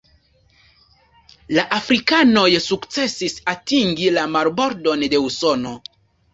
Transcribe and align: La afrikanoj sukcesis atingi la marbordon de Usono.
La 1.57 1.65
afrikanoj 1.77 2.47
sukcesis 2.69 3.39
atingi 3.55 4.11
la 4.19 4.27
marbordon 4.39 5.09
de 5.15 5.25
Usono. 5.31 5.79